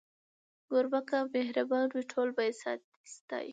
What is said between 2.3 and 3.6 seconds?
به يې ستایي.